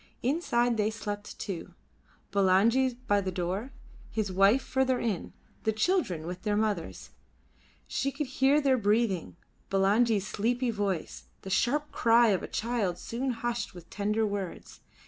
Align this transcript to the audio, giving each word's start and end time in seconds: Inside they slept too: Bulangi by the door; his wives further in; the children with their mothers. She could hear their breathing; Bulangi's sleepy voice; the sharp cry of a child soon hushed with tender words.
Inside 0.23 0.77
they 0.77 0.89
slept 0.89 1.37
too: 1.37 1.75
Bulangi 2.31 2.97
by 3.05 3.21
the 3.21 3.31
door; 3.31 3.71
his 4.09 4.31
wives 4.31 4.63
further 4.63 4.99
in; 4.99 5.31
the 5.61 5.71
children 5.71 6.25
with 6.25 6.41
their 6.41 6.57
mothers. 6.57 7.11
She 7.85 8.11
could 8.11 8.25
hear 8.25 8.59
their 8.59 8.79
breathing; 8.79 9.35
Bulangi's 9.69 10.25
sleepy 10.25 10.71
voice; 10.71 11.25
the 11.43 11.51
sharp 11.51 11.91
cry 11.91 12.29
of 12.29 12.41
a 12.41 12.47
child 12.47 12.97
soon 12.97 13.29
hushed 13.29 13.75
with 13.75 13.91
tender 13.91 14.25
words. 14.25 14.79